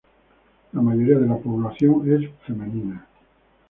[0.73, 3.05] La mayoría de la población es femenina.